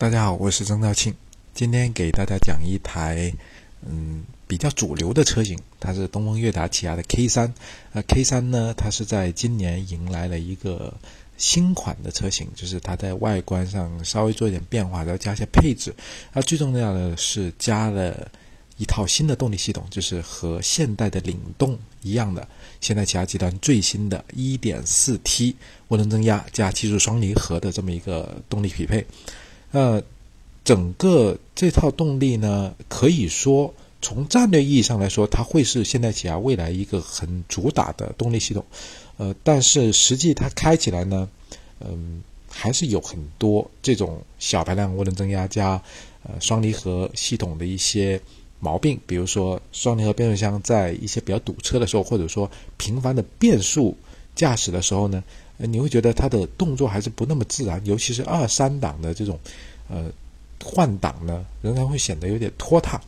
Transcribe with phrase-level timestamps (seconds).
[0.00, 1.14] 大家好，我是曾兆庆，
[1.52, 3.30] 今天给大家讲一台
[3.86, 7.52] 嗯比较主流的车型，它是东风悦达起亚的 K 三。
[7.92, 10.94] 呃，K 三呢，它是在今年迎来了一个
[11.36, 15.94] 新款的车型，就是它在外观上稍微做一点变化，然后加一些配置。
[16.32, 18.30] 啊，最重要的是加了
[18.78, 22.48] 一套新的动力系统，就是和现代的领动一样的，
[22.80, 25.54] 现代起亚集团最新的 1.4T
[25.90, 29.06] 涡轮增压加七速双离合的这么一个动力匹配。
[29.72, 30.02] 呃，
[30.64, 33.72] 整个这套动力呢，可以说
[34.02, 38.64] 从战略意义上来说，它会是现代起亚未来一个很主打的动力系统。
[39.16, 41.28] 呃，但是实际它开起来呢，
[41.80, 45.80] 嗯，还是有很多这种小排量涡轮增压加
[46.24, 48.20] 呃双离合系统的一些
[48.58, 53.96] 毛病，比如说双离合变速箱在一些比较堵车的时候，或者说频繁的变速
[54.34, 55.22] 驾驶的时候呢。
[55.66, 59.38] 你会觉得它的动作还是不那么自然，尤其是二三档的这种，
[59.88, 60.10] 呃，
[60.64, 63.00] 换挡呢，仍然会显得有点拖沓。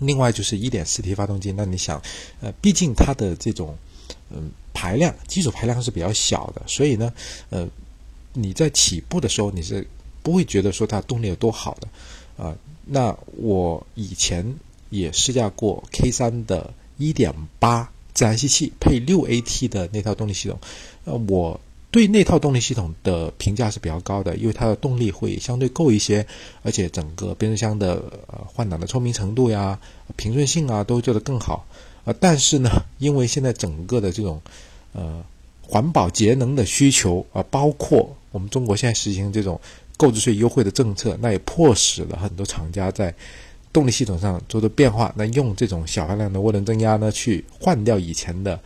[0.00, 2.02] 另外就是一点四 T 发动机，那你想，
[2.40, 3.76] 呃，毕竟它的这种，
[4.30, 7.12] 嗯，排量基础排量是比较小的，所以呢，
[7.50, 7.68] 呃，
[8.32, 9.86] 你在起步的时候你是
[10.22, 14.54] 不会觉得说它动力有多好的，啊，那我以前
[14.90, 20.58] 也试驾过 K 三的1.8自然吸气配六 AT 的那套动力系统，
[21.04, 21.60] 呃，我。
[21.94, 26.26] 对那套动力系统的评价是比较高的，因为它的动力会相对够一些，
[26.64, 29.78] 而且整个变速箱的呃换挡的聪明程度呀、
[30.16, 31.64] 平顺性啊都做得更好。
[32.02, 34.42] 呃，但是呢， 因为现在整个的这种
[34.92, 35.24] 呃
[35.62, 39.60] 环保节能的需求啊，包括我们中国现在实行这种
[39.96, 43.14] 购置税优惠的政策，那也迫使了很多厂家在
[43.72, 48.58] 动力系统上做出变化，那用这种小排量的涡轮增压呢，去换掉以前的。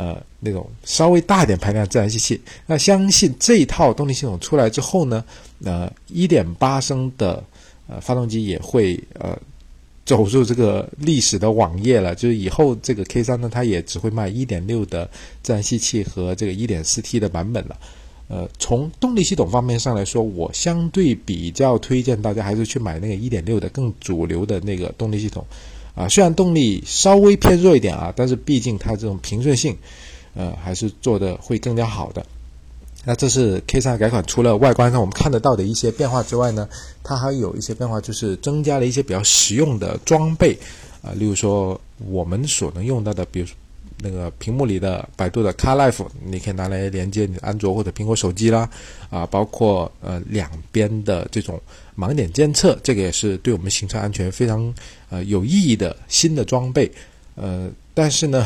[0.00, 5.22] 呃，那种稍微大一点排量自然吸气，那相信这一套动力系统出来之后呢，
[5.62, 7.44] 呃，一点八升的
[7.86, 9.38] 呃发动机也会呃
[10.06, 12.14] 走入这个历史的网页了。
[12.14, 15.06] 就是以后这个 K 三呢，它也只会卖一点六的
[15.42, 17.76] 自然吸气和这个一点四 T 的版本了。
[18.28, 25.44] 呃，从动力系统方面上来说，我相对比较推荐大家还是去买那个一点六的更主流的那个动力系统。
[25.94, 29.76] 啊，虽然动力稍微偏弱一点啊，但是毕竟它这种平顺性，
[30.34, 32.24] 呃，还是做的会更加好的。
[33.04, 36.68] 那这是 K 三改款，除了外观上我们看得到的一些变化之外呢，
[37.02, 40.58] 它还有一些变化，就是增加了一些比较实用的装备
[41.02, 43.54] 啊，例如说我们所能用到的，比如说。
[44.02, 48.68] 那个屏幕里的百度的 CarLife，你可以拿来连接你安卓或者苹果手机啦，
[49.10, 51.60] 啊，包括呃两边的这种
[51.96, 54.74] 盲点监测，这个也是对我们行车安全非常
[55.10, 56.90] 呃有意义的新的装备。
[57.34, 58.44] 呃，但是呢，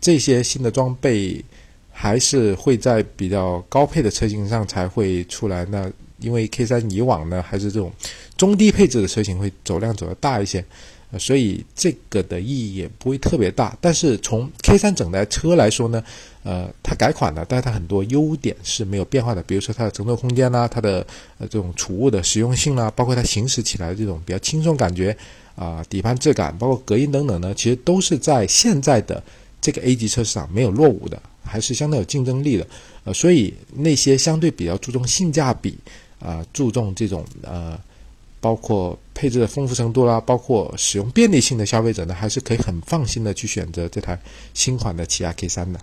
[0.00, 1.42] 这些新的装备
[1.90, 5.64] 还是会在比较高配的车型上才会出来。
[5.64, 5.90] 那
[6.24, 7.92] 因为 K 三以往呢，还是这种
[8.36, 10.64] 中低配置的车型会走量走得大一些。
[11.10, 16.02] 呃所以这个的意义也不会特别大，但是从 K 三整台车来说呢，
[16.42, 21.06] 呃，它改款了，但是它很多优点是没有变化的，比如说它的乘坐空间啦，它的
[21.38, 25.16] 呃这种储物的实用性啦，包括它行驶起来的这种比较轻松感觉
[25.54, 29.22] 啊，底盘质感，包括隔音等等呢，其实都是在现在的
[29.60, 32.66] 这个 A 级车市场没有落伍的，还是相当有竞争力的。
[33.04, 35.78] 呃，所以那些相对比较注重性价比
[36.24, 37.78] 啊，注重这种呃。
[38.40, 44.20] 包括配置的丰富程度啦，包括使用便利性的消费者呢，还是可以很放心的去选择这台
[44.52, 45.80] 新款的起亚 K 三的。